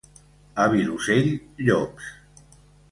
A 0.63 0.65
Vilosell, 0.71 1.31
llops. 1.67 2.11